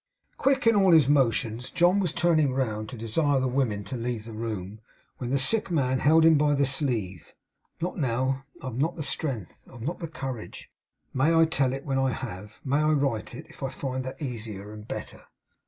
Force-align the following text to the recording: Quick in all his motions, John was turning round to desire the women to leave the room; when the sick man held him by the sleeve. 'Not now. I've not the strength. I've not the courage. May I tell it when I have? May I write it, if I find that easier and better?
Quick 0.35 0.65
in 0.65 0.75
all 0.75 0.93
his 0.93 1.07
motions, 1.07 1.69
John 1.69 1.99
was 1.99 2.11
turning 2.11 2.55
round 2.55 2.89
to 2.89 2.97
desire 2.97 3.39
the 3.39 3.47
women 3.47 3.83
to 3.83 3.95
leave 3.95 4.25
the 4.25 4.33
room; 4.33 4.79
when 5.19 5.29
the 5.29 5.37
sick 5.37 5.69
man 5.69 5.99
held 5.99 6.25
him 6.25 6.39
by 6.39 6.55
the 6.55 6.65
sleeve. 6.65 7.35
'Not 7.79 7.97
now. 7.99 8.43
I've 8.63 8.79
not 8.79 8.95
the 8.95 9.03
strength. 9.03 9.63
I've 9.71 9.83
not 9.83 9.99
the 9.99 10.07
courage. 10.07 10.71
May 11.13 11.35
I 11.35 11.45
tell 11.45 11.71
it 11.71 11.85
when 11.85 11.99
I 11.99 12.13
have? 12.13 12.59
May 12.65 12.77
I 12.79 12.89
write 12.93 13.35
it, 13.35 13.45
if 13.47 13.61
I 13.61 13.69
find 13.69 14.03
that 14.05 14.19
easier 14.19 14.73
and 14.73 14.87
better? 14.87 15.25